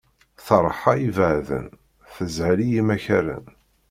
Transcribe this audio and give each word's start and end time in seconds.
Ṭeṛḥa 0.47 0.93
ibeɛden, 1.07 1.67
teshel 2.13 2.59
i 2.65 2.67
yimakaren. 2.71 3.45